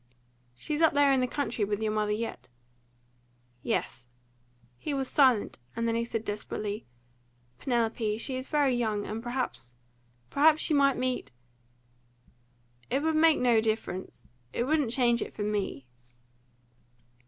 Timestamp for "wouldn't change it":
14.63-15.35